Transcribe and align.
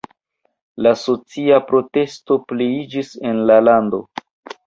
La 0.85 0.93
socia 1.01 1.59
protesto 1.67 2.37
pliiĝis 2.53 3.11
en 3.33 3.43
la 3.51 3.59
lando. 3.67 4.01